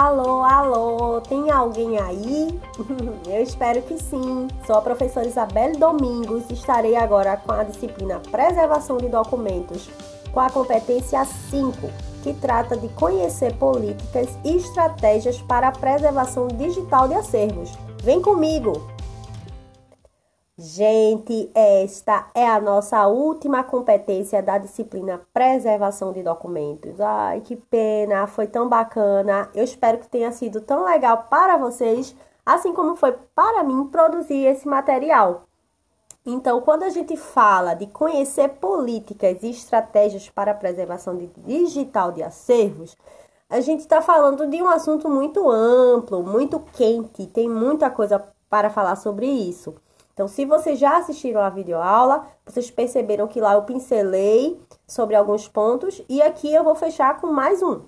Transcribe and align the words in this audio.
Alô, 0.00 0.42
alô, 0.42 1.20
tem 1.20 1.50
alguém 1.50 1.98
aí? 1.98 2.58
Eu 3.28 3.42
espero 3.42 3.82
que 3.82 3.98
sim. 3.98 4.48
Sou 4.66 4.76
a 4.76 4.80
professora 4.80 5.26
Isabelle 5.26 5.76
Domingos 5.76 6.48
e 6.48 6.54
estarei 6.54 6.96
agora 6.96 7.36
com 7.36 7.52
a 7.52 7.64
disciplina 7.64 8.18
Preservação 8.30 8.96
de 8.96 9.10
Documentos, 9.10 9.90
com 10.32 10.40
a 10.40 10.48
competência 10.48 11.22
5, 11.50 11.76
que 12.22 12.32
trata 12.32 12.78
de 12.78 12.88
conhecer 12.88 13.54
políticas 13.58 14.38
e 14.42 14.56
estratégias 14.56 15.42
para 15.42 15.68
a 15.68 15.72
preservação 15.72 16.48
digital 16.48 17.06
de 17.06 17.16
acervos. 17.16 17.70
Vem 18.02 18.22
comigo! 18.22 18.72
Gente, 20.62 21.50
esta 21.54 22.28
é 22.34 22.46
a 22.46 22.60
nossa 22.60 23.06
última 23.06 23.64
competência 23.64 24.42
da 24.42 24.58
disciplina 24.58 25.18
Preservação 25.32 26.12
de 26.12 26.22
Documentos. 26.22 27.00
Ai, 27.00 27.40
que 27.40 27.56
pena, 27.56 28.26
foi 28.26 28.46
tão 28.46 28.68
bacana. 28.68 29.48
Eu 29.54 29.64
espero 29.64 29.96
que 29.96 30.06
tenha 30.06 30.30
sido 30.32 30.60
tão 30.60 30.84
legal 30.84 31.28
para 31.30 31.56
vocês, 31.56 32.14
assim 32.44 32.74
como 32.74 32.94
foi 32.94 33.12
para 33.34 33.64
mim 33.64 33.86
produzir 33.86 34.44
esse 34.44 34.68
material. 34.68 35.44
Então, 36.26 36.60
quando 36.60 36.82
a 36.82 36.90
gente 36.90 37.16
fala 37.16 37.72
de 37.72 37.86
conhecer 37.86 38.50
políticas 38.50 39.42
e 39.42 39.48
estratégias 39.48 40.28
para 40.28 40.50
a 40.50 40.54
preservação 40.54 41.16
de 41.16 41.28
digital 41.38 42.12
de 42.12 42.22
acervos, 42.22 42.98
a 43.48 43.62
gente 43.62 43.80
está 43.80 44.02
falando 44.02 44.46
de 44.46 44.62
um 44.62 44.68
assunto 44.68 45.08
muito 45.08 45.48
amplo, 45.48 46.22
muito 46.22 46.60
quente, 46.74 47.26
tem 47.28 47.48
muita 47.48 47.88
coisa 47.88 48.22
para 48.50 48.68
falar 48.68 48.96
sobre 48.96 49.24
isso. 49.24 49.74
Então, 50.20 50.28
se 50.28 50.44
vocês 50.44 50.78
já 50.78 50.98
assistiram 50.98 51.40
a 51.40 51.48
videoaula, 51.48 52.26
vocês 52.44 52.70
perceberam 52.70 53.26
que 53.26 53.40
lá 53.40 53.54
eu 53.54 53.62
pincelei 53.62 54.60
sobre 54.86 55.16
alguns 55.16 55.48
pontos 55.48 56.02
e 56.10 56.20
aqui 56.20 56.52
eu 56.52 56.62
vou 56.62 56.74
fechar 56.74 57.18
com 57.18 57.28
mais 57.28 57.62
um. 57.62 57.84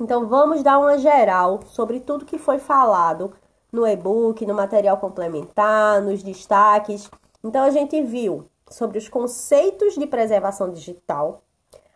Então, 0.00 0.26
vamos 0.26 0.60
dar 0.64 0.80
uma 0.80 0.98
geral 0.98 1.60
sobre 1.66 2.00
tudo 2.00 2.24
que 2.24 2.36
foi 2.36 2.58
falado 2.58 3.32
no 3.70 3.86
e-book, 3.86 4.44
no 4.44 4.54
material 4.54 4.96
complementar, 4.96 6.02
nos 6.02 6.20
destaques. 6.20 7.08
Então, 7.44 7.62
a 7.62 7.70
gente 7.70 8.02
viu 8.02 8.46
sobre 8.68 8.98
os 8.98 9.08
conceitos 9.08 9.94
de 9.94 10.04
preservação 10.04 10.68
digital, 10.68 11.44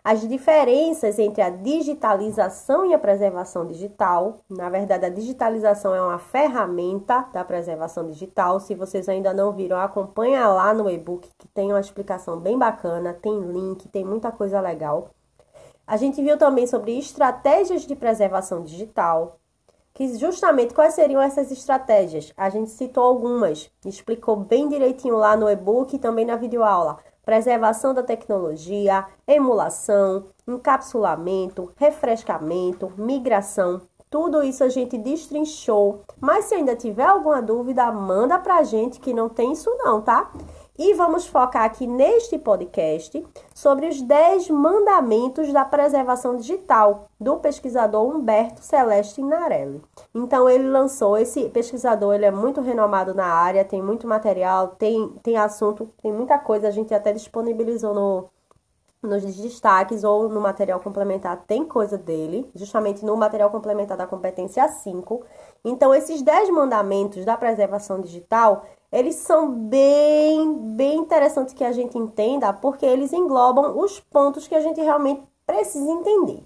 as 0.06 0.20
diferenças 0.20 1.18
entre 1.18 1.42
a 1.42 1.50
digitalização 1.50 2.86
e 2.86 2.94
a 2.94 2.98
preservação 2.98 3.66
digital. 3.66 4.36
Na 4.48 4.70
verdade, 4.70 5.04
a 5.04 5.08
digitalização 5.08 5.92
é 5.96 6.00
uma 6.00 6.16
ferramenta 6.16 7.26
da 7.32 7.44
preservação 7.44 8.06
digital. 8.06 8.60
Se 8.60 8.72
vocês 8.76 9.08
ainda 9.08 9.34
não 9.34 9.50
viram, 9.50 9.76
acompanha 9.76 10.46
lá 10.46 10.72
no 10.72 10.88
e-book 10.88 11.28
que 11.36 11.48
tem 11.48 11.72
uma 11.72 11.80
explicação 11.80 12.38
bem 12.38 12.56
bacana, 12.56 13.14
tem 13.14 13.36
link, 13.50 13.88
tem 13.88 14.04
muita 14.04 14.30
coisa 14.30 14.60
legal. 14.60 15.10
A 15.84 15.96
gente 15.96 16.22
viu 16.22 16.38
também 16.38 16.68
sobre 16.68 16.96
estratégias 16.96 17.82
de 17.82 17.96
preservação 17.96 18.62
digital, 18.62 19.40
que 19.92 20.16
justamente 20.16 20.72
quais 20.72 20.94
seriam 20.94 21.20
essas 21.20 21.50
estratégias. 21.50 22.32
A 22.36 22.48
gente 22.48 22.70
citou 22.70 23.02
algumas, 23.02 23.72
explicou 23.84 24.36
bem 24.36 24.68
direitinho 24.68 25.16
lá 25.16 25.36
no 25.36 25.50
e-book 25.50 25.96
e 25.96 25.98
também 25.98 26.24
na 26.24 26.36
videoaula 26.36 26.98
preservação 27.26 27.92
da 27.92 28.04
tecnologia, 28.04 29.04
emulação, 29.26 30.26
encapsulamento, 30.46 31.72
refrescamento, 31.76 32.92
migração. 32.96 33.82
Tudo 34.08 34.44
isso 34.44 34.62
a 34.62 34.68
gente 34.68 34.96
destrinchou. 34.96 36.02
Mas 36.20 36.44
se 36.44 36.54
ainda 36.54 36.76
tiver 36.76 37.04
alguma 37.04 37.42
dúvida, 37.42 37.90
manda 37.90 38.38
pra 38.38 38.62
gente 38.62 39.00
que 39.00 39.12
não 39.12 39.28
tem 39.28 39.52
isso 39.52 39.68
não, 39.76 40.00
tá? 40.00 40.30
E 40.78 40.94
vamos 40.94 41.26
focar 41.26 41.64
aqui 41.64 41.86
neste 41.86 42.38
podcast 42.38 43.26
sobre 43.52 43.88
os 43.88 44.00
10 44.00 44.50
mandamentos 44.50 45.52
da 45.52 45.64
preservação 45.64 46.36
digital 46.36 47.08
do 47.18 47.38
pesquisador 47.38 48.06
Humberto 48.06 48.62
Celeste 48.62 49.20
Narelli. 49.20 49.82
Então 50.16 50.48
ele 50.48 50.66
lançou 50.66 51.18
esse 51.18 51.50
pesquisador, 51.50 52.14
ele 52.14 52.24
é 52.24 52.30
muito 52.30 52.62
renomado 52.62 53.14
na 53.14 53.26
área, 53.26 53.62
tem 53.66 53.82
muito 53.82 54.06
material, 54.08 54.68
tem 54.68 55.10
tem 55.22 55.36
assunto, 55.36 55.90
tem 56.02 56.10
muita 56.10 56.38
coisa, 56.38 56.68
a 56.68 56.70
gente 56.70 56.94
até 56.94 57.12
disponibilizou 57.12 57.94
no 57.94 58.30
nos 59.02 59.22
destaques 59.36 60.04
ou 60.04 60.28
no 60.28 60.40
material 60.40 60.80
complementar 60.80 61.44
tem 61.46 61.64
coisa 61.66 61.98
dele, 61.98 62.50
justamente 62.54 63.04
no 63.04 63.14
material 63.14 63.50
complementar 63.50 63.96
da 63.96 64.06
competência 64.06 64.66
5. 64.66 65.22
Então, 65.62 65.94
esses 65.94 66.22
10 66.22 66.48
mandamentos 66.50 67.24
da 67.24 67.36
preservação 67.36 68.00
digital, 68.00 68.64
eles 68.90 69.16
são 69.16 69.52
bem, 69.52 70.74
bem 70.76 70.96
interessantes 70.98 71.52
que 71.54 71.62
a 71.64 71.72
gente 71.72 71.98
entenda, 71.98 72.52
porque 72.54 72.86
eles 72.86 73.12
englobam 73.12 73.78
os 73.78 74.00
pontos 74.00 74.48
que 74.48 74.54
a 74.54 74.60
gente 74.60 74.80
realmente 74.80 75.22
precisa 75.46 75.90
entender. 75.90 76.42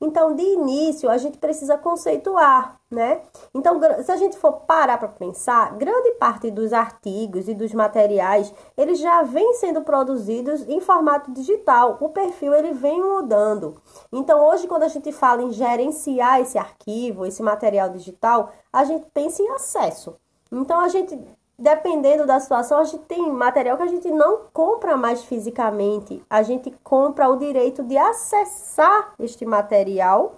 Então, 0.00 0.32
de 0.34 0.42
início, 0.42 1.10
a 1.10 1.18
gente 1.18 1.38
precisa 1.38 1.76
conceituar, 1.76 2.80
né? 2.88 3.20
Então, 3.52 3.80
se 4.04 4.12
a 4.12 4.16
gente 4.16 4.38
for 4.38 4.52
parar 4.60 4.96
para 4.96 5.08
pensar, 5.08 5.76
grande 5.76 6.12
parte 6.12 6.52
dos 6.52 6.72
artigos 6.72 7.48
e 7.48 7.54
dos 7.54 7.74
materiais, 7.74 8.54
eles 8.76 9.00
já 9.00 9.22
vêm 9.22 9.54
sendo 9.54 9.82
produzidos 9.82 10.62
em 10.68 10.80
formato 10.80 11.32
digital. 11.32 11.98
O 12.00 12.10
perfil 12.10 12.54
ele 12.54 12.72
vem 12.72 13.02
mudando. 13.02 13.82
Então, 14.12 14.46
hoje 14.46 14.68
quando 14.68 14.84
a 14.84 14.88
gente 14.88 15.10
fala 15.10 15.42
em 15.42 15.50
gerenciar 15.50 16.40
esse 16.40 16.56
arquivo, 16.56 17.26
esse 17.26 17.42
material 17.42 17.88
digital, 17.88 18.52
a 18.72 18.84
gente 18.84 19.04
pensa 19.12 19.42
em 19.42 19.48
acesso. 19.50 20.16
Então, 20.52 20.80
a 20.80 20.88
gente 20.88 21.18
dependendo 21.58 22.24
da 22.24 22.38
situação, 22.38 22.78
a 22.78 22.84
gente 22.84 23.04
tem 23.04 23.30
material 23.30 23.76
que 23.76 23.82
a 23.82 23.88
gente 23.88 24.10
não 24.10 24.42
compra 24.52 24.96
mais 24.96 25.24
fisicamente, 25.24 26.22
a 26.30 26.42
gente 26.42 26.70
compra 26.84 27.28
o 27.28 27.36
direito 27.36 27.82
de 27.82 27.96
acessar 27.96 29.14
este 29.18 29.44
material 29.44 30.36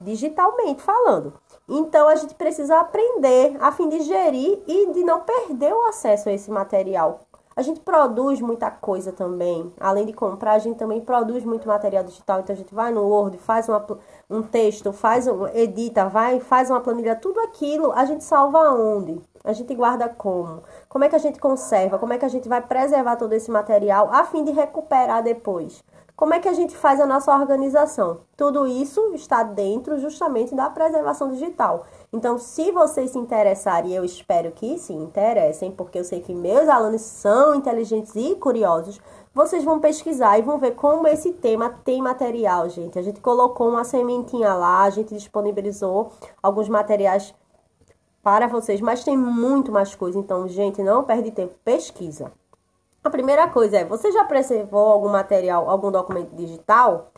digitalmente 0.00 0.80
falando. 0.80 1.34
Então 1.68 2.08
a 2.08 2.14
gente 2.14 2.34
precisa 2.34 2.78
aprender 2.78 3.56
a 3.60 3.70
fim 3.72 3.88
de 3.88 4.00
gerir 4.00 4.60
e 4.66 4.92
de 4.92 5.04
não 5.04 5.20
perder 5.20 5.74
o 5.74 5.86
acesso 5.86 6.28
a 6.28 6.32
esse 6.32 6.50
material. 6.50 7.20
A 7.54 7.62
gente 7.62 7.80
produz 7.80 8.40
muita 8.40 8.70
coisa 8.70 9.12
também. 9.12 9.70
Além 9.78 10.06
de 10.06 10.12
comprar, 10.12 10.52
a 10.52 10.58
gente 10.58 10.78
também 10.78 11.00
produz 11.00 11.44
muito 11.44 11.68
material 11.68 12.02
digital. 12.04 12.40
Então 12.40 12.54
a 12.54 12.56
gente 12.56 12.74
vai 12.74 12.90
no 12.90 13.02
Word, 13.02 13.36
faz 13.36 13.68
uma, 13.68 13.84
um 14.30 14.40
texto, 14.40 14.92
faz 14.92 15.26
um, 15.26 15.46
edita, 15.48 16.08
vai, 16.08 16.40
faz 16.40 16.70
uma 16.70 16.80
planilha, 16.80 17.16
tudo 17.16 17.38
aquilo 17.40 17.92
a 17.92 18.04
gente 18.04 18.24
salva 18.24 18.72
onde? 18.72 19.20
A 19.42 19.54
gente 19.54 19.74
guarda 19.74 20.06
como? 20.06 20.62
Como 20.88 21.02
é 21.02 21.08
que 21.08 21.16
a 21.16 21.18
gente 21.18 21.40
conserva? 21.40 21.98
Como 21.98 22.12
é 22.12 22.18
que 22.18 22.26
a 22.26 22.28
gente 22.28 22.48
vai 22.48 22.60
preservar 22.60 23.16
todo 23.16 23.32
esse 23.32 23.50
material 23.50 24.10
a 24.12 24.24
fim 24.24 24.44
de 24.44 24.52
recuperar 24.52 25.22
depois? 25.22 25.82
Como 26.14 26.34
é 26.34 26.38
que 26.38 26.48
a 26.48 26.52
gente 26.52 26.76
faz 26.76 27.00
a 27.00 27.06
nossa 27.06 27.34
organização? 27.34 28.20
Tudo 28.36 28.66
isso 28.66 29.14
está 29.14 29.42
dentro 29.42 29.98
justamente 29.98 30.54
da 30.54 30.68
preservação 30.68 31.30
digital. 31.30 31.86
Então, 32.12 32.36
se 32.36 32.70
vocês 32.70 33.12
se 33.12 33.18
interessarem, 33.18 33.94
eu 33.94 34.04
espero 34.04 34.52
que 34.52 34.76
se 34.76 34.92
interessem, 34.92 35.70
porque 35.70 35.98
eu 35.98 36.04
sei 36.04 36.20
que 36.20 36.34
meus 36.34 36.68
alunos 36.68 37.00
são 37.00 37.54
inteligentes 37.54 38.14
e 38.16 38.34
curiosos, 38.34 39.00
vocês 39.32 39.64
vão 39.64 39.80
pesquisar 39.80 40.38
e 40.38 40.42
vão 40.42 40.58
ver 40.58 40.72
como 40.72 41.08
esse 41.08 41.32
tema 41.32 41.70
tem 41.82 42.02
material, 42.02 42.68
gente. 42.68 42.98
A 42.98 43.02
gente 43.02 43.20
colocou 43.22 43.70
uma 43.70 43.84
sementinha 43.84 44.52
lá, 44.52 44.82
a 44.82 44.90
gente 44.90 45.14
disponibilizou 45.14 46.10
alguns 46.42 46.68
materiais 46.68 47.34
para 48.22 48.46
vocês, 48.46 48.80
mas 48.80 49.04
tem 49.04 49.16
muito 49.16 49.72
mais 49.72 49.94
coisa. 49.94 50.18
Então, 50.18 50.46
gente, 50.48 50.82
não 50.82 51.04
perde 51.04 51.30
tempo, 51.30 51.54
pesquisa. 51.64 52.32
A 53.02 53.08
primeira 53.08 53.48
coisa 53.48 53.78
é, 53.78 53.84
você 53.84 54.12
já 54.12 54.24
preservou 54.24 54.88
algum 54.88 55.08
material, 55.08 55.70
algum 55.70 55.90
documento 55.90 56.34
digital? 56.36 57.10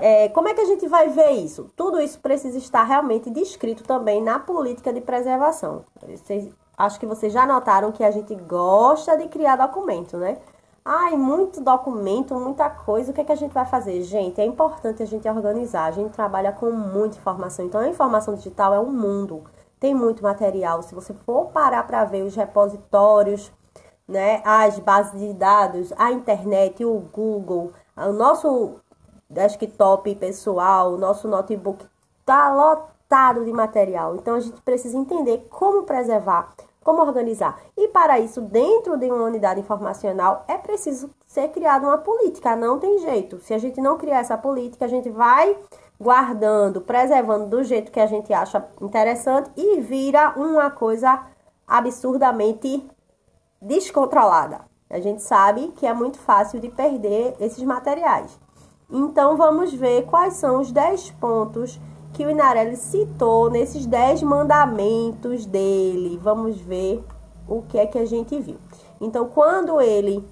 É, 0.00 0.28
como 0.28 0.48
é 0.48 0.54
que 0.54 0.60
a 0.60 0.66
gente 0.66 0.86
vai 0.86 1.08
ver 1.08 1.30
isso? 1.30 1.70
Tudo 1.74 2.00
isso 2.00 2.20
precisa 2.20 2.58
estar 2.58 2.84
realmente 2.84 3.30
descrito 3.30 3.82
também 3.84 4.22
na 4.22 4.38
política 4.38 4.92
de 4.92 5.00
preservação. 5.00 5.84
Vocês, 6.06 6.50
acho 6.76 7.00
que 7.00 7.06
vocês 7.06 7.32
já 7.32 7.46
notaram 7.46 7.90
que 7.90 8.04
a 8.04 8.10
gente 8.10 8.34
gosta 8.34 9.16
de 9.16 9.28
criar 9.28 9.56
documento, 9.56 10.18
né? 10.18 10.38
Ai, 10.84 11.16
muito 11.16 11.60
documento, 11.60 12.34
muita 12.34 12.70
coisa. 12.70 13.10
O 13.10 13.14
que 13.14 13.20
é 13.20 13.24
que 13.24 13.32
a 13.32 13.36
gente 13.36 13.52
vai 13.52 13.66
fazer? 13.66 14.02
Gente, 14.02 14.40
é 14.40 14.44
importante 14.44 15.02
a 15.02 15.06
gente 15.06 15.28
organizar. 15.28 15.86
A 15.86 15.90
gente 15.90 16.12
trabalha 16.12 16.52
com 16.52 16.70
muita 16.70 17.16
informação. 17.16 17.64
Então, 17.64 17.80
a 17.80 17.88
informação 17.88 18.34
digital 18.34 18.72
é 18.72 18.80
um 18.80 18.90
mundo 18.90 19.44
tem 19.78 19.94
muito 19.94 20.22
material. 20.22 20.82
Se 20.82 20.94
você 20.94 21.14
for 21.14 21.46
parar 21.46 21.86
para 21.86 22.04
ver 22.04 22.22
os 22.22 22.34
repositórios, 22.34 23.52
né, 24.06 24.42
as 24.44 24.78
bases 24.78 25.20
de 25.20 25.32
dados, 25.34 25.92
a 25.96 26.10
internet, 26.10 26.84
o 26.84 26.98
Google, 27.12 27.72
o 27.96 28.12
nosso 28.12 28.76
desktop 29.28 30.14
pessoal, 30.14 30.92
o 30.92 30.98
nosso 30.98 31.28
notebook 31.28 31.86
está 32.20 32.52
lotado 32.52 33.44
de 33.44 33.52
material. 33.52 34.16
Então 34.16 34.34
a 34.34 34.40
gente 34.40 34.60
precisa 34.62 34.96
entender 34.96 35.46
como 35.50 35.82
preservar, 35.82 36.54
como 36.82 37.02
organizar. 37.02 37.60
E 37.76 37.88
para 37.88 38.18
isso, 38.18 38.40
dentro 38.40 38.96
de 38.96 39.10
uma 39.10 39.24
unidade 39.24 39.60
informacional, 39.60 40.44
é 40.48 40.56
preciso 40.56 41.10
ser 41.26 41.48
criada 41.48 41.86
uma 41.86 41.98
política, 41.98 42.56
não 42.56 42.78
tem 42.78 42.98
jeito. 43.00 43.38
Se 43.40 43.52
a 43.52 43.58
gente 43.58 43.80
não 43.80 43.98
criar 43.98 44.20
essa 44.20 44.38
política, 44.38 44.86
a 44.86 44.88
gente 44.88 45.10
vai 45.10 45.56
guardando, 46.00 46.80
preservando 46.80 47.46
do 47.46 47.62
jeito 47.64 47.90
que 47.90 48.00
a 48.00 48.06
gente 48.06 48.32
acha 48.32 48.64
interessante 48.80 49.50
e 49.56 49.80
vira 49.80 50.34
uma 50.36 50.70
coisa 50.70 51.26
absurdamente 51.66 52.88
descontrolada. 53.60 54.60
A 54.88 55.00
gente 55.00 55.22
sabe 55.22 55.68
que 55.76 55.86
é 55.86 55.92
muito 55.92 56.18
fácil 56.18 56.60
de 56.60 56.68
perder 56.68 57.34
esses 57.40 57.62
materiais. 57.62 58.38
Então 58.90 59.36
vamos 59.36 59.72
ver 59.72 60.06
quais 60.06 60.34
são 60.34 60.60
os 60.60 60.72
10 60.72 61.10
pontos 61.12 61.78
que 62.12 62.24
o 62.24 62.30
Inarelli 62.30 62.76
citou 62.76 63.50
nesses 63.50 63.86
dez 63.86 64.22
mandamentos 64.22 65.46
dele. 65.46 66.18
Vamos 66.22 66.58
ver 66.60 67.04
o 67.46 67.62
que 67.62 67.78
é 67.78 67.86
que 67.86 67.98
a 67.98 68.06
gente 68.06 68.38
viu. 68.40 68.56
Então, 69.00 69.28
quando 69.28 69.80
ele. 69.80 70.26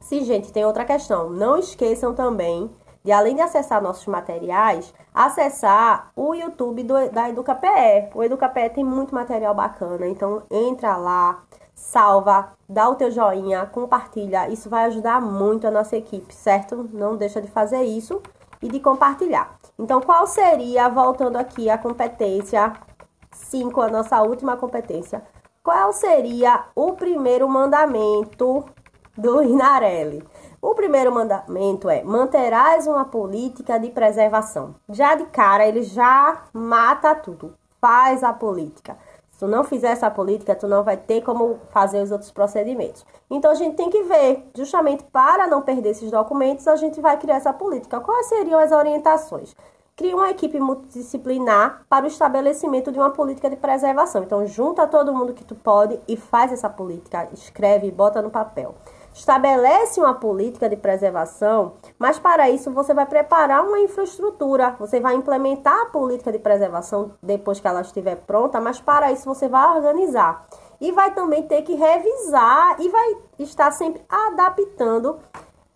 Se, 0.00 0.22
gente, 0.24 0.52
tem 0.52 0.64
outra 0.64 0.84
questão. 0.84 1.30
Não 1.30 1.56
esqueçam 1.56 2.12
também 2.12 2.70
de, 3.04 3.12
além 3.12 3.34
de 3.34 3.42
acessar 3.42 3.82
nossos 3.82 4.06
materiais, 4.06 4.92
acessar 5.14 6.10
o 6.16 6.34
YouTube 6.34 6.82
do, 6.84 7.10
da 7.10 7.28
EducaPE. 7.28 8.10
O 8.14 8.22
EducaPE 8.22 8.74
tem 8.74 8.84
muito 8.84 9.14
material 9.14 9.54
bacana. 9.54 10.06
Então, 10.06 10.42
entra 10.50 10.96
lá, 10.96 11.42
salva, 11.74 12.52
dá 12.68 12.88
o 12.88 12.94
teu 12.94 13.10
joinha, 13.10 13.66
compartilha. 13.66 14.48
Isso 14.48 14.70
vai 14.70 14.84
ajudar 14.84 15.20
muito 15.20 15.66
a 15.66 15.70
nossa 15.70 15.96
equipe, 15.96 16.34
certo? 16.34 16.88
Não 16.92 17.16
deixa 17.16 17.40
de 17.40 17.48
fazer 17.48 17.82
isso 17.82 18.22
e 18.62 18.68
de 18.68 18.78
compartilhar. 18.78 19.58
Então, 19.78 20.00
qual 20.00 20.26
seria, 20.26 20.88
voltando 20.88 21.36
aqui 21.36 21.68
à 21.68 21.76
competência 21.76 22.72
5, 23.32 23.80
a 23.80 23.88
nossa 23.88 24.22
última 24.22 24.56
competência, 24.56 25.22
qual 25.62 25.92
seria 25.92 26.64
o 26.74 26.92
primeiro 26.92 27.48
mandamento 27.48 28.64
do 29.16 29.42
Inarelli? 29.42 30.22
O 30.62 30.76
primeiro 30.76 31.10
mandamento 31.10 31.90
é: 31.90 32.04
manterás 32.04 32.86
uma 32.86 33.04
política 33.04 33.80
de 33.80 33.90
preservação. 33.90 34.76
Já 34.88 35.16
de 35.16 35.24
cara, 35.26 35.66
ele 35.66 35.82
já 35.82 36.44
mata 36.52 37.16
tudo. 37.16 37.54
Faz 37.80 38.22
a 38.22 38.32
política. 38.32 38.96
Se 39.32 39.40
tu 39.40 39.48
não 39.48 39.64
fizer 39.64 39.88
essa 39.88 40.08
política, 40.08 40.54
tu 40.54 40.68
não 40.68 40.84
vai 40.84 40.96
ter 40.96 41.20
como 41.22 41.58
fazer 41.70 42.00
os 42.00 42.12
outros 42.12 42.30
procedimentos. 42.30 43.04
Então 43.28 43.50
a 43.50 43.56
gente 43.56 43.74
tem 43.74 43.90
que 43.90 44.04
ver, 44.04 44.48
justamente 44.54 45.02
para 45.02 45.48
não 45.48 45.62
perder 45.62 45.90
esses 45.90 46.12
documentos, 46.12 46.68
a 46.68 46.76
gente 46.76 47.00
vai 47.00 47.18
criar 47.18 47.38
essa 47.38 47.52
política. 47.52 47.98
Quais 47.98 48.26
seriam 48.26 48.60
as 48.60 48.70
orientações? 48.70 49.56
cria 49.94 50.16
uma 50.16 50.30
equipe 50.30 50.58
multidisciplinar 50.58 51.84
para 51.88 52.06
o 52.06 52.08
estabelecimento 52.08 52.90
de 52.90 52.98
uma 52.98 53.10
política 53.10 53.50
de 53.50 53.56
preservação. 53.56 54.22
Então, 54.22 54.46
junta 54.46 54.86
todo 54.86 55.14
mundo 55.14 55.34
que 55.34 55.44
tu 55.44 55.54
pode 55.54 56.00
e 56.08 56.16
faz 56.16 56.50
essa 56.50 56.68
política, 56.68 57.28
escreve 57.32 57.88
e 57.88 57.90
bota 57.92 58.22
no 58.22 58.30
papel. 58.30 58.74
Estabelece 59.14 60.00
uma 60.00 60.14
política 60.14 60.68
de 60.68 60.76
preservação, 60.76 61.74
mas 61.98 62.18
para 62.18 62.48
isso 62.48 62.70
você 62.70 62.94
vai 62.94 63.04
preparar 63.04 63.62
uma 63.62 63.78
infraestrutura, 63.78 64.74
você 64.78 65.00
vai 65.00 65.14
implementar 65.14 65.82
a 65.82 65.86
política 65.86 66.32
de 66.32 66.38
preservação 66.38 67.12
depois 67.22 67.60
que 67.60 67.68
ela 67.68 67.82
estiver 67.82 68.16
pronta, 68.16 68.60
mas 68.60 68.80
para 68.80 69.12
isso 69.12 69.26
você 69.26 69.48
vai 69.48 69.76
organizar. 69.76 70.46
E 70.80 70.90
vai 70.92 71.12
também 71.12 71.42
ter 71.42 71.62
que 71.62 71.74
revisar 71.74 72.80
e 72.80 72.88
vai 72.88 73.16
estar 73.38 73.70
sempre 73.70 74.02
adaptando 74.08 75.18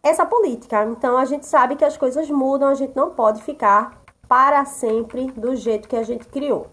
essa 0.03 0.25
política. 0.25 0.85
Então 0.85 1.17
a 1.17 1.25
gente 1.25 1.47
sabe 1.47 1.77
que 1.77 1.85
as 1.85 1.97
coisas 1.97 2.31
mudam, 2.31 2.69
a 2.69 2.75
gente 2.75 2.97
não 2.97 3.11
pode 3.11 3.43
ficar 3.43 4.01
para 4.27 4.65
sempre 4.65 5.31
do 5.33 5.55
jeito 5.55 5.89
que 5.89 5.97
a 5.97 6.03
gente 6.03 6.27
criou. 6.27 6.69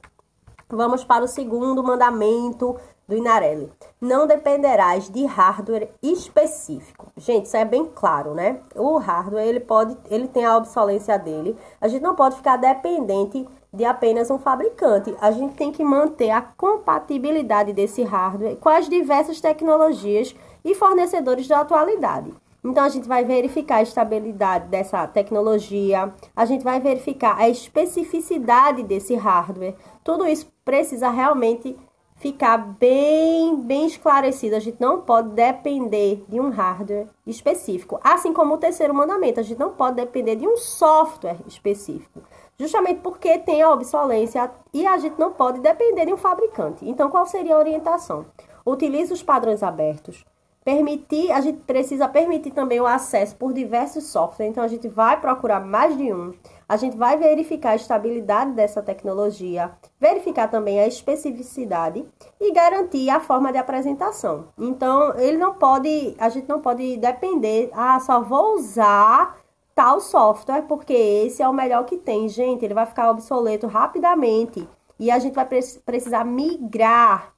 Vamos 0.69 1.03
para 1.03 1.23
o 1.23 1.27
segundo 1.27 1.83
mandamento 1.83 2.79
do 3.07 3.15
Inarelli. 3.15 3.71
Não 3.99 4.25
dependerás 4.25 5.09
de 5.09 5.25
hardware 5.25 5.89
específico. 6.01 7.11
Gente, 7.17 7.45
isso 7.45 7.57
é 7.57 7.65
bem 7.65 7.85
claro, 7.93 8.33
né? 8.33 8.59
O 8.75 8.97
hardware, 8.97 9.47
ele 9.47 9.59
pode, 9.59 9.97
ele 10.09 10.27
tem 10.27 10.45
a 10.45 10.57
obsolência 10.57 11.17
dele. 11.17 11.57
A 11.81 11.87
gente 11.87 12.01
não 12.01 12.15
pode 12.15 12.35
ficar 12.35 12.57
dependente 12.57 13.47
de 13.73 13.83
apenas 13.85 14.29
um 14.29 14.37
fabricante. 14.37 15.15
A 15.19 15.31
gente 15.31 15.55
tem 15.55 15.71
que 15.71 15.83
manter 15.83 16.29
a 16.29 16.41
compatibilidade 16.41 17.73
desse 17.73 18.03
hardware 18.03 18.55
com 18.57 18.69
as 18.69 18.87
diversas 18.87 19.41
tecnologias 19.41 20.35
e 20.63 20.75
fornecedores 20.75 21.47
da 21.47 21.59
atualidade. 21.59 22.33
Então, 22.63 22.85
a 22.85 22.89
gente 22.89 23.09
vai 23.09 23.25
verificar 23.25 23.77
a 23.77 23.81
estabilidade 23.81 24.69
dessa 24.69 25.05
tecnologia, 25.05 26.13
a 26.33 26.45
gente 26.45 26.63
vai 26.63 26.79
verificar 26.79 27.35
a 27.37 27.49
especificidade 27.49 28.83
desse 28.83 29.15
hardware. 29.15 29.75
Tudo 30.01 30.25
isso 30.25 30.49
precisa 30.63 31.09
realmente 31.09 31.75
ficar 32.15 32.57
bem, 32.57 33.55
bem 33.57 33.85
esclarecido. 33.85 34.55
A 34.55 34.59
gente 34.59 34.79
não 34.79 35.01
pode 35.01 35.29
depender 35.29 36.23
de 36.27 36.39
um 36.39 36.49
hardware 36.49 37.07
específico. 37.25 37.99
Assim 38.03 38.33
como 38.33 38.55
o 38.55 38.57
terceiro 38.57 38.93
mandamento, 38.93 39.39
a 39.39 39.43
gente 39.43 39.59
não 39.59 39.71
pode 39.73 39.97
depender 39.97 40.35
de 40.35 40.47
um 40.47 40.57
software 40.57 41.37
específico. 41.47 42.21
Justamente 42.57 43.01
porque 43.01 43.39
tem 43.39 43.61
a 43.61 43.71
obsolência 43.71 44.51
e 44.73 44.85
a 44.85 44.97
gente 44.97 45.19
não 45.19 45.31
pode 45.31 45.59
depender 45.59 46.05
de 46.05 46.13
um 46.13 46.17
fabricante. 46.17 46.87
Então, 46.87 47.09
qual 47.09 47.25
seria 47.25 47.55
a 47.55 47.59
orientação? 47.59 48.25
Utilize 48.65 49.11
os 49.11 49.21
padrões 49.21 49.61
abertos, 49.61 50.23
Permitir, 50.63 51.31
a 51.31 51.41
gente 51.41 51.59
precisa 51.59 52.07
permitir 52.07 52.51
também 52.51 52.79
o 52.79 52.87
acesso 52.87 53.35
por 53.35 53.51
diversos 53.51 54.05
softwares, 54.05 54.51
então 54.51 54.63
a 54.63 54.67
gente 54.67 54.87
vai 54.87 55.19
procurar 55.19 55.59
mais 55.59 55.97
de 55.97 56.13
um. 56.13 56.33
A 56.67 56.77
gente 56.77 56.95
vai 56.95 57.17
verificar 57.17 57.71
a 57.71 57.75
estabilidade 57.75 58.51
dessa 58.51 58.81
tecnologia, 58.81 59.71
verificar 59.99 60.47
também 60.47 60.79
a 60.79 60.87
especificidade 60.87 62.05
e 62.39 62.51
garantir 62.53 63.09
a 63.09 63.19
forma 63.19 63.51
de 63.51 63.57
apresentação. 63.57 64.47
Então, 64.57 65.13
ele 65.19 65.37
não 65.37 65.55
pode, 65.55 66.15
a 66.17 66.29
gente 66.29 66.47
não 66.47 66.61
pode 66.61 66.97
depender, 66.97 67.69
ah, 67.73 67.99
só 67.99 68.21
vou 68.21 68.55
usar 68.55 69.37
tal 69.75 69.99
software 69.99 70.63
porque 70.63 70.93
esse 70.93 71.41
é 71.41 71.49
o 71.49 71.53
melhor 71.53 71.83
que 71.85 71.97
tem. 71.97 72.29
Gente, 72.29 72.63
ele 72.63 72.73
vai 72.73 72.85
ficar 72.85 73.09
obsoleto 73.09 73.67
rapidamente 73.67 74.67
e 74.99 75.11
a 75.11 75.19
gente 75.19 75.33
vai 75.33 75.45
precisar 75.45 76.23
migrar 76.23 77.33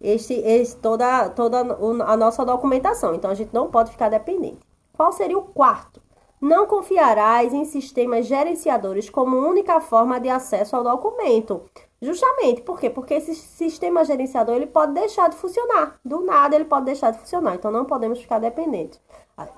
este, 0.00 0.34
este, 0.34 0.76
toda, 0.76 1.28
toda 1.30 1.60
a 1.60 2.16
nossa 2.16 2.44
documentação. 2.44 3.14
Então, 3.14 3.30
a 3.30 3.34
gente 3.34 3.52
não 3.52 3.70
pode 3.70 3.90
ficar 3.90 4.08
dependente. 4.08 4.60
Qual 4.92 5.12
seria 5.12 5.38
o 5.38 5.42
quarto? 5.42 6.00
Não 6.40 6.66
confiarás 6.66 7.52
em 7.52 7.66
sistemas 7.66 8.26
gerenciadores 8.26 9.10
como 9.10 9.36
única 9.36 9.78
forma 9.78 10.18
de 10.18 10.30
acesso 10.30 10.74
ao 10.74 10.82
documento. 10.82 11.62
Justamente, 12.00 12.62
por 12.62 12.80
quê? 12.80 12.88
Porque 12.88 13.12
esse 13.12 13.34
sistema 13.34 14.02
gerenciador 14.04 14.56
ele 14.56 14.66
pode 14.66 14.94
deixar 14.94 15.28
de 15.28 15.36
funcionar. 15.36 16.00
Do 16.02 16.22
nada 16.22 16.56
ele 16.56 16.64
pode 16.64 16.86
deixar 16.86 17.10
de 17.10 17.18
funcionar. 17.18 17.56
Então 17.56 17.70
não 17.70 17.84
podemos 17.84 18.20
ficar 18.22 18.38
dependentes. 18.38 18.98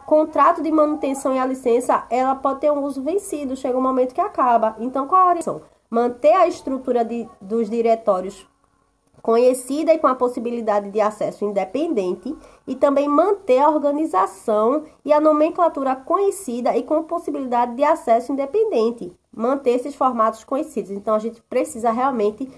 Contrato 0.07 0.61
de 0.61 0.73
manutenção 0.73 1.33
e 1.33 1.39
a 1.39 1.47
licença, 1.47 2.05
ela 2.11 2.35
pode 2.35 2.61
ter 2.61 2.73
um 2.73 2.83
uso 2.83 3.03
vencido, 3.03 3.57
chega 3.57 3.79
um 3.79 3.83
momento 3.83 4.15
que 4.15 4.21
acaba. 4.21 4.75
Então 4.81 5.07
qual 5.07 5.23
a 5.23 5.29
orientação? 5.29 5.63
Manter 5.89 6.33
a 6.33 6.49
estrutura 6.49 7.05
de, 7.05 7.29
dos 7.41 7.71
diretórios 7.71 8.49
conhecida 9.23 9.95
e 9.95 9.99
com 9.99 10.09
a 10.09 10.17
possibilidade 10.17 10.91
de 10.91 11.01
acesso 11.01 11.45
independente, 11.45 12.37
e 12.67 12.75
também 12.75 13.09
manter 13.09 13.61
a 13.61 13.71
organização 13.71 14.85
e 15.05 15.13
a 15.13 15.21
nomenclatura 15.21 15.95
conhecida 15.95 16.77
e 16.77 16.83
com 16.83 17.05
possibilidade 17.05 17.77
de 17.77 17.85
acesso 17.85 18.33
independente, 18.33 19.17
manter 19.35 19.71
esses 19.71 19.95
formatos 19.95 20.43
conhecidos. 20.43 20.91
Então 20.91 21.15
a 21.15 21.21
gente 21.21 21.41
precisa 21.43 21.93
realmente 21.93 22.51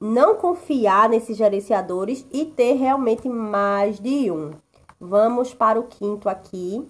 não 0.00 0.36
confiar 0.36 1.08
nesses 1.08 1.36
gerenciadores 1.36 2.24
e 2.32 2.44
ter 2.44 2.74
realmente 2.74 3.28
mais 3.28 3.98
de 3.98 4.30
um. 4.30 4.52
Vamos 5.00 5.52
para 5.52 5.80
o 5.80 5.84
quinto 5.84 6.28
aqui, 6.28 6.86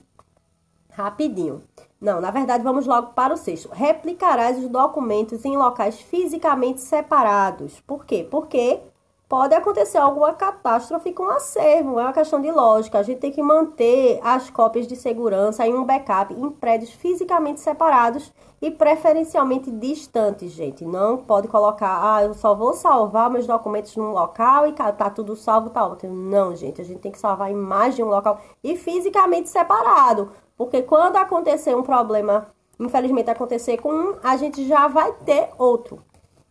rapidinho. 0.90 1.62
Não, 2.00 2.20
na 2.20 2.30
verdade, 2.30 2.62
vamos 2.62 2.87
logo 2.87 3.12
para 3.14 3.32
o 3.32 3.37
sexto. 3.37 3.70
Replicarás 3.73 4.58
os 4.58 4.68
documentos 4.68 5.44
em 5.44 5.56
locais 5.56 6.00
fisicamente 6.00 6.80
separados. 6.80 7.80
Por 7.80 8.04
quê? 8.04 8.26
Porque 8.30 8.80
pode 9.28 9.54
acontecer 9.54 9.99
alguma 9.99 10.33
catástrofe 10.33 11.12
com 11.12 11.25
o 11.25 11.30
acervo. 11.30 11.99
É 11.99 12.04
uma 12.04 12.12
questão 12.12 12.40
de 12.40 12.50
lógica. 12.50 12.99
A 12.99 13.02
gente 13.02 13.18
tem 13.18 13.33
que 13.33 13.42
manter 13.42 14.21
as 14.23 14.50
cópias 14.50 14.87
de 14.87 14.95
segurança 14.95 15.66
em 15.66 15.75
um 15.75 15.85
backup 15.85 16.33
em 16.33 16.50
prédios 16.50 16.90
fisicamente 16.90 17.61
separados 17.61 18.33
e 18.62 18.71
preferencialmente 18.71 19.71
distantes, 19.71 20.52
gente. 20.52 20.85
Não 20.85 21.18
pode 21.18 21.49
colocar, 21.49 22.14
ah, 22.16 22.25
eu 22.25 22.35
só 22.35 22.54
vou 22.54 22.73
salvar 22.73 23.28
meus 23.30 23.47
documentos 23.47 23.97
num 23.97 24.12
local 24.12 24.66
e 24.66 24.73
tá 24.73 25.11
tudo 25.11 25.37
salvo, 25.37 25.71
tá 25.71 25.87
ótimo. 25.87 26.14
Não, 26.14 26.54
gente, 26.54 26.80
a 26.80 26.85
gente 26.85 27.00
tem 27.00 27.12
que 27.12 27.18
salvar 27.18 27.50
em 27.50 27.54
mais 27.54 27.95
de 27.95 28.02
um 28.02 28.09
local 28.09 28.40
e 28.62 28.76
fisicamente 28.76 29.49
separado. 29.49 30.30
Porque 30.56 30.83
quando 30.83 31.16
acontecer 31.16 31.76
um 31.76 31.83
problema, 31.83 32.47
infelizmente 32.80 33.28
acontecer 33.28 33.76
com 33.78 33.92
um, 33.92 34.14
a 34.23 34.37
gente 34.37 34.66
já 34.66 34.88
vai 34.88 35.12
ter 35.12 35.50
outro. 35.59 36.02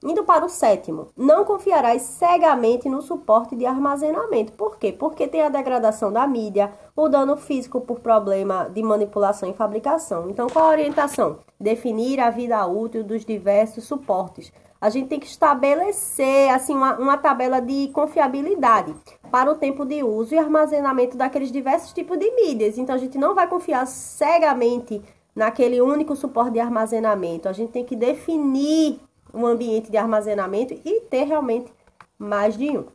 Indo 0.05 0.23
para 0.23 0.45
o 0.45 0.49
sétimo, 0.49 1.07
não 1.17 1.43
confiarás 1.43 2.03
cegamente 2.03 2.87
no 2.87 3.01
suporte 3.01 3.55
de 3.55 3.65
armazenamento. 3.65 4.51
Por 4.51 4.77
quê? 4.77 4.91
Porque 4.91 5.27
tem 5.27 5.41
a 5.41 5.49
degradação 5.49 6.13
da 6.13 6.27
mídia, 6.27 6.71
o 6.95 7.09
dano 7.09 7.35
físico 7.35 7.81
por 7.81 7.99
problema 7.99 8.69
de 8.71 8.83
manipulação 8.83 9.49
e 9.49 9.53
fabricação. 9.55 10.29
Então, 10.29 10.45
qual 10.47 10.65
a 10.65 10.69
orientação? 10.69 11.39
Definir 11.59 12.19
a 12.19 12.29
vida 12.29 12.63
útil 12.67 13.03
dos 13.03 13.25
diversos 13.25 13.85
suportes. 13.85 14.53
A 14.79 14.91
gente 14.91 15.07
tem 15.07 15.19
que 15.19 15.25
estabelecer 15.25 16.53
assim 16.53 16.75
uma, 16.75 16.99
uma 16.99 17.17
tabela 17.17 17.59
de 17.59 17.89
confiabilidade 17.91 18.93
para 19.31 19.51
o 19.51 19.55
tempo 19.55 19.83
de 19.83 20.03
uso 20.03 20.35
e 20.35 20.37
armazenamento 20.37 21.17
daqueles 21.17 21.51
diversos 21.51 21.91
tipos 21.91 22.19
de 22.19 22.29
mídias. 22.29 22.77
Então, 22.77 22.93
a 22.93 22.99
gente 22.99 23.17
não 23.17 23.33
vai 23.33 23.47
confiar 23.47 23.87
cegamente 23.87 25.01
naquele 25.35 25.81
único 25.81 26.15
suporte 26.15 26.51
de 26.51 26.59
armazenamento. 26.59 27.49
A 27.49 27.53
gente 27.53 27.71
tem 27.71 27.83
que 27.83 27.95
definir 27.95 28.99
um 29.35 29.45
ambiente 29.45 29.91
de 29.91 29.97
armazenamento 29.97 30.73
e 30.85 31.01
ter 31.01 31.23
realmente 31.23 31.71
mais 32.17 32.57
de 32.57 32.77
um. 32.77 32.85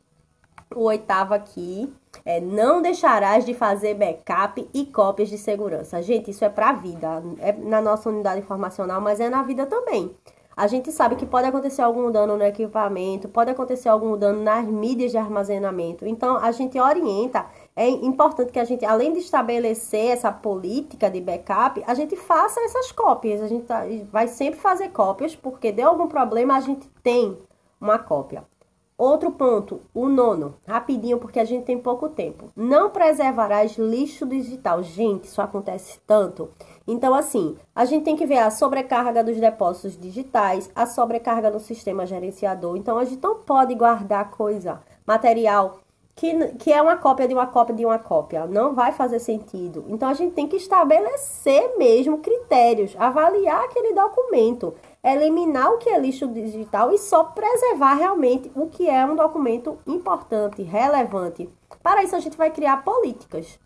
O 0.74 0.84
oitavo 0.84 1.34
aqui 1.34 1.92
é 2.24 2.40
não 2.40 2.80
deixarás 2.80 3.44
de 3.44 3.52
fazer 3.54 3.94
backup 3.94 4.68
e 4.72 4.86
cópias 4.86 5.28
de 5.28 5.36
segurança. 5.36 6.00
Gente, 6.00 6.30
isso 6.30 6.44
é 6.44 6.48
para 6.48 6.70
a 6.70 6.72
vida, 6.72 7.22
é 7.40 7.52
na 7.52 7.80
nossa 7.80 8.08
unidade 8.08 8.40
informacional, 8.40 9.00
mas 9.00 9.20
é 9.20 9.28
na 9.28 9.42
vida 9.42 9.66
também. 9.66 10.14
A 10.56 10.66
gente 10.66 10.92
sabe 10.92 11.16
que 11.16 11.24
pode 11.24 11.48
acontecer 11.48 11.80
algum 11.80 12.10
dano 12.10 12.36
no 12.36 12.44
equipamento, 12.44 13.28
pode 13.28 13.50
acontecer 13.50 13.88
algum 13.88 14.16
dano 14.16 14.42
nas 14.42 14.66
mídias 14.66 15.10
de 15.10 15.16
armazenamento. 15.16 16.06
Então, 16.06 16.36
a 16.36 16.52
gente 16.52 16.78
orienta. 16.78 17.46
É 17.80 17.88
importante 17.88 18.52
que 18.52 18.58
a 18.58 18.64
gente, 18.64 18.84
além 18.84 19.10
de 19.10 19.20
estabelecer 19.20 20.10
essa 20.10 20.30
política 20.30 21.10
de 21.10 21.18
backup, 21.18 21.82
a 21.86 21.94
gente 21.94 22.14
faça 22.14 22.60
essas 22.60 22.92
cópias. 22.92 23.40
A 23.40 23.48
gente 23.48 23.64
tá, 23.64 23.84
vai 24.12 24.28
sempre 24.28 24.60
fazer 24.60 24.90
cópias, 24.90 25.34
porque 25.34 25.72
deu 25.72 25.88
algum 25.88 26.06
problema, 26.06 26.54
a 26.54 26.60
gente 26.60 26.86
tem 27.02 27.38
uma 27.80 27.98
cópia. 27.98 28.44
Outro 28.98 29.30
ponto, 29.30 29.80
o 29.94 30.10
nono, 30.10 30.56
rapidinho 30.68 31.16
porque 31.16 31.40
a 31.40 31.44
gente 31.46 31.64
tem 31.64 31.78
pouco 31.78 32.10
tempo. 32.10 32.52
Não 32.54 32.90
preservarás 32.90 33.78
lixo 33.78 34.26
digital. 34.26 34.82
Gente, 34.82 35.24
isso 35.24 35.40
acontece 35.40 35.98
tanto. 36.06 36.50
Então, 36.86 37.14
assim, 37.14 37.56
a 37.74 37.86
gente 37.86 38.04
tem 38.04 38.14
que 38.14 38.26
ver 38.26 38.40
a 38.40 38.50
sobrecarga 38.50 39.24
dos 39.24 39.40
depósitos 39.40 39.98
digitais, 39.98 40.70
a 40.74 40.84
sobrecarga 40.84 41.48
no 41.48 41.58
sistema 41.58 42.04
gerenciador. 42.04 42.76
Então, 42.76 42.98
a 42.98 43.06
gente 43.06 43.22
não 43.22 43.36
pode 43.36 43.74
guardar 43.74 44.30
coisa, 44.32 44.82
material 45.06 45.78
que, 46.20 46.48
que 46.58 46.70
é 46.70 46.82
uma 46.82 46.98
cópia 46.98 47.26
de 47.26 47.32
uma 47.32 47.46
cópia 47.46 47.74
de 47.74 47.86
uma 47.86 47.98
cópia. 47.98 48.46
Não 48.46 48.74
vai 48.74 48.92
fazer 48.92 49.18
sentido. 49.18 49.86
Então, 49.88 50.06
a 50.06 50.12
gente 50.12 50.34
tem 50.34 50.46
que 50.46 50.56
estabelecer 50.56 51.78
mesmo 51.78 52.18
critérios, 52.18 52.94
avaliar 52.98 53.64
aquele 53.64 53.94
documento 53.94 54.74
eliminar 55.02 55.72
o 55.72 55.78
que 55.78 55.88
é 55.88 55.98
lixo 55.98 56.28
digital 56.28 56.92
e 56.92 56.98
só 56.98 57.24
preservar 57.24 57.94
realmente 57.94 58.52
o 58.54 58.66
que 58.66 58.86
é 58.86 59.02
um 59.06 59.16
documento 59.16 59.78
importante, 59.86 60.60
relevante. 60.60 61.48
Para 61.82 62.04
isso, 62.04 62.14
a 62.14 62.20
gente 62.20 62.36
vai 62.36 62.50
criar 62.50 62.84
políticas 62.84 63.58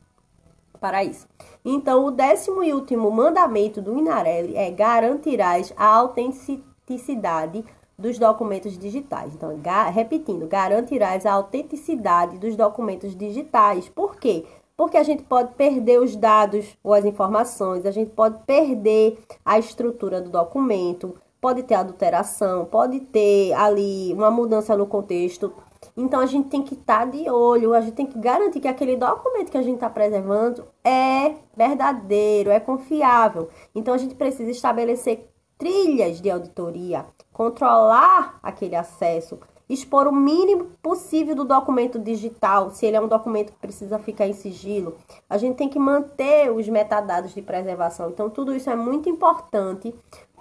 para 0.81 1.03
isso. 1.03 1.27
Então, 1.65 2.05
o 2.05 2.13
décimo 2.13 2.63
e 2.63 2.73
último 2.73 3.11
mandamento 3.11 3.83
do 3.83 3.99
Inarelli 3.99 4.57
é 4.57 4.71
garantirás 4.71 5.75
a 5.77 5.87
autenticidade 5.87 7.65
dos 7.99 8.19
documentos 8.19 8.77
digitais. 8.79 9.35
Então, 9.35 9.57
ga 9.59 9.85
repetindo, 9.89 10.47
garantirás 10.47 11.25
a 11.27 11.33
autenticidade 11.33 12.39
dos 12.39 12.57
documentos 12.57 13.17
digitais. 13.17 13.89
Por 13.89 14.17
quê? 14.17 14.45
Porque 14.77 14.97
a 14.97 15.03
gente 15.03 15.23
pode 15.23 15.55
perder 15.55 16.01
os 16.01 16.17
dados 16.17 16.77
ou 16.83 16.93
as 16.93 17.05
informações, 17.05 17.87
a 17.87 17.93
gente 17.93 18.11
pode 18.11 18.39
perder 18.45 19.19
a 19.45 19.59
estrutura 19.59 20.21
do 20.21 20.31
documento, 20.31 21.15
pode 21.41 21.63
ter 21.63 21.75
adulteração, 21.75 22.65
pode 22.65 23.01
ter 23.01 23.53
ali 23.53 24.13
uma 24.13 24.31
mudança 24.31 24.77
no 24.77 24.87
contexto. 24.87 25.53
Então 25.97 26.19
a 26.21 26.27
gente 26.27 26.49
tem 26.49 26.63
que 26.63 26.75
estar 26.75 27.01
tá 27.01 27.05
de 27.05 27.29
olho, 27.31 27.75
a 27.75 27.81
gente 27.81 27.93
tem 27.93 28.07
que 28.07 28.19
garantir 28.19 28.61
que 28.61 28.67
aquele 28.67 28.97
documento 28.97 29.51
que 29.51 29.59
a 29.59 29.63
gente 29.63 29.75
está 29.75 29.89
preservando 29.89 30.65
é 30.83 31.35
verdadeiro, 31.57 32.51
é 32.51 32.59
confiável. 32.59 33.49
Então 33.75 33.95
a 33.95 33.99
gente 33.99 34.15
precisa 34.15 34.51
estabelecer 34.51 35.29
trilhas 35.59 36.21
de 36.21 36.31
auditoria, 36.31 37.05
controlar 37.33 38.39
aquele 38.43 38.77
acesso, 38.77 39.39
expor 39.69 40.07
o 40.07 40.13
mínimo 40.13 40.67
possível 40.83 41.35
do 41.35 41.45
documento 41.45 41.99
digital, 41.99 42.71
se 42.71 42.87
ele 42.87 42.97
é 42.97 43.01
um 43.01 43.09
documento 43.09 43.53
que 43.53 43.59
precisa 43.59 43.99
ficar 43.99 44.27
em 44.27 44.33
sigilo. 44.33 44.97
A 45.29 45.39
gente 45.39 45.57
tem 45.57 45.69
que 45.69 45.79
manter 45.79 46.51
os 46.53 46.69
metadados 46.69 47.33
de 47.33 47.43
preservação. 47.43 48.11
Então, 48.11 48.29
tudo 48.29 48.55
isso 48.55 48.69
é 48.69 48.77
muito 48.77 49.09
importante 49.09 49.95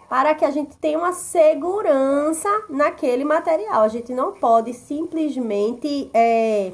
para 0.09 0.35
que 0.35 0.45
a 0.45 0.51
gente 0.51 0.77
tenha 0.77 0.97
uma 0.97 1.13
segurança 1.13 2.49
naquele 2.69 3.23
material. 3.23 3.81
A 3.81 3.87
gente 3.87 4.13
não 4.13 4.33
pode 4.33 4.73
simplesmente 4.73 6.09
é, 6.13 6.73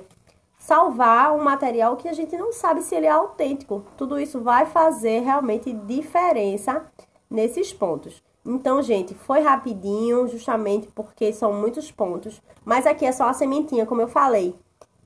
salvar 0.58 1.34
um 1.34 1.42
material 1.42 1.96
que 1.96 2.10
a 2.10 2.14
gente 2.14 2.36
não 2.36 2.52
sabe 2.52 2.82
se 2.82 2.96
ele 2.96 3.06
é 3.06 3.12
autêntico. 3.12 3.86
Tudo 3.96 4.20
isso 4.20 4.42
vai 4.42 4.66
fazer 4.66 5.22
realmente 5.22 5.72
diferença 5.72 6.86
nesses 7.30 7.72
pontos. 7.72 8.22
Então, 8.46 8.82
gente, 8.82 9.14
foi 9.14 9.42
rapidinho, 9.42 10.28
justamente 10.28 10.88
porque 10.94 11.32
são 11.34 11.54
muitos 11.54 11.92
pontos. 11.92 12.42
Mas 12.64 12.86
aqui 12.86 13.06
é 13.06 13.12
só 13.12 13.28
a 13.30 13.34
sementinha, 13.34 13.86
como 13.86 14.02
eu 14.02 14.08
falei. 14.08 14.56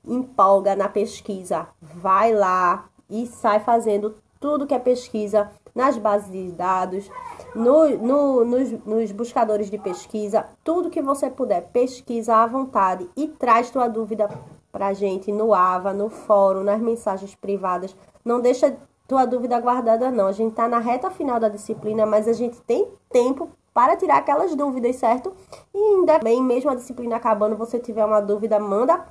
Empolga 0.06 0.76
na 0.76 0.88
pesquisa, 0.88 1.66
vai 1.80 2.32
lá 2.32 2.88
e 3.08 3.26
sai 3.26 3.60
fazendo 3.60 4.14
tudo 4.38 4.66
que 4.66 4.74
é 4.74 4.78
pesquisa 4.78 5.50
nas 5.74 5.96
bases 5.96 6.30
de 6.30 6.52
dados, 6.52 7.10
no, 7.54 7.88
no, 7.98 8.44
nos, 8.44 8.70
nos 8.84 9.10
buscadores 9.10 9.70
de 9.70 9.78
pesquisa, 9.78 10.46
tudo 10.62 10.90
que 10.90 11.02
você 11.02 11.28
puder, 11.28 11.62
pesquisa 11.72 12.36
à 12.36 12.46
vontade 12.46 13.08
e 13.16 13.26
traz 13.26 13.70
tua 13.70 13.88
dúvida 13.88 14.28
pra 14.70 14.92
gente 14.92 15.32
no 15.32 15.54
AVA, 15.54 15.92
no 15.92 16.08
fórum, 16.10 16.62
nas 16.62 16.80
mensagens 16.80 17.34
privadas. 17.34 17.96
Não 18.24 18.40
deixa 18.40 18.76
tua 19.06 19.24
dúvida 19.24 19.58
guardada, 19.60 20.10
não. 20.10 20.26
A 20.26 20.32
gente 20.32 20.54
tá 20.54 20.68
na 20.68 20.78
reta 20.78 21.10
final 21.10 21.38
da 21.38 21.48
disciplina, 21.48 22.06
mas 22.06 22.26
a 22.26 22.32
gente 22.32 22.60
tem 22.62 22.88
tempo 23.10 23.50
para 23.72 23.96
tirar 23.96 24.18
aquelas 24.18 24.54
dúvidas, 24.54 24.96
certo? 24.96 25.32
E 25.74 25.78
ainda 25.78 26.18
bem, 26.20 26.42
mesmo 26.42 26.70
a 26.70 26.74
disciplina 26.74 27.16
acabando, 27.16 27.56
você 27.56 27.78
tiver 27.78 28.04
uma 28.04 28.20
dúvida, 28.20 28.58
manda 28.60 29.04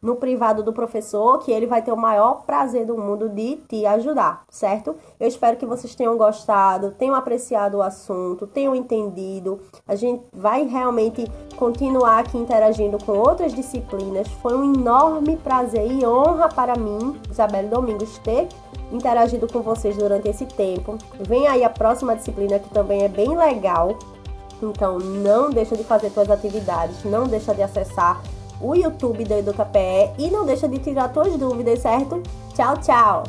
no 0.00 0.16
privado 0.16 0.62
do 0.62 0.72
professor, 0.72 1.38
que 1.40 1.50
ele 1.50 1.66
vai 1.66 1.82
ter 1.82 1.90
o 1.90 1.96
maior 1.96 2.44
prazer 2.44 2.86
do 2.86 2.96
mundo 2.96 3.28
de 3.28 3.56
te 3.68 3.84
ajudar, 3.86 4.44
certo? 4.48 4.94
Eu 5.18 5.26
espero 5.26 5.56
que 5.56 5.66
vocês 5.66 5.94
tenham 5.94 6.16
gostado, 6.16 6.92
tenham 6.92 7.14
apreciado 7.14 7.78
o 7.78 7.82
assunto, 7.82 8.46
tenham 8.46 8.74
entendido. 8.74 9.58
A 9.86 9.96
gente 9.96 10.22
vai 10.32 10.64
realmente 10.64 11.24
continuar 11.56 12.20
aqui 12.20 12.38
interagindo 12.38 13.02
com 13.04 13.18
outras 13.18 13.52
disciplinas. 13.52 14.28
Foi 14.42 14.54
um 14.54 14.74
enorme 14.74 15.36
prazer 15.38 15.90
e 15.90 16.06
honra 16.06 16.48
para 16.48 16.76
mim, 16.76 17.20
Isabelle 17.30 17.68
Domingos, 17.68 18.18
ter 18.18 18.48
interagido 18.92 19.46
com 19.46 19.62
vocês 19.62 19.96
durante 19.96 20.28
esse 20.28 20.46
tempo. 20.46 20.96
Vem 21.20 21.46
aí 21.46 21.64
a 21.64 21.70
próxima 21.70 22.14
disciplina 22.14 22.58
que 22.58 22.70
também 22.70 23.02
é 23.02 23.08
bem 23.08 23.36
legal. 23.36 23.98
Então 24.62 24.98
não 24.98 25.50
deixa 25.50 25.76
de 25.76 25.84
fazer 25.84 26.10
suas 26.10 26.30
atividades, 26.30 27.04
não 27.04 27.24
deixa 27.24 27.54
de 27.54 27.62
acessar 27.62 28.22
o 28.60 28.74
YouTube 28.74 29.24
do 29.24 29.34
EducaPE 29.34 30.12
e 30.18 30.30
não 30.30 30.46
deixa 30.46 30.68
de 30.68 30.78
tirar 30.78 31.12
suas 31.12 31.36
dúvidas, 31.36 31.80
certo? 31.80 32.22
Tchau, 32.54 32.76
tchau! 32.78 33.24